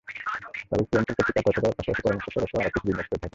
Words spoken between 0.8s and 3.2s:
কুয়েনসেল পত্রিকা তথ্য দেওয়ার পাশাপাশি পরামর্শসেবাসহ আরও কিছু ব্যবসা করে